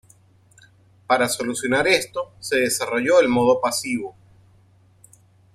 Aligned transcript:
Para 1.05 1.29
solucionar 1.29 1.87
esto 1.87 2.33
se 2.39 2.55
desarrolló 2.57 3.19
el 3.21 3.29
modo 3.29 3.61
"pasivo". 3.61 4.15